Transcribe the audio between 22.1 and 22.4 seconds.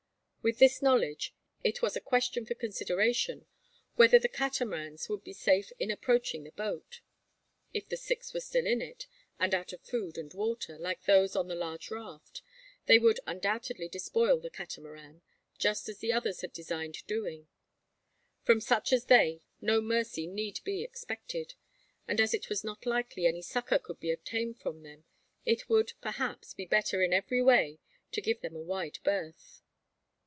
as